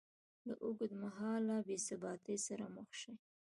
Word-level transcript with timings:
له 0.47 0.53
اوږدمهاله 0.65 1.55
بېثباتۍ 1.67 2.37
سره 2.47 2.65
مخ 2.75 2.89
شي 3.01 3.13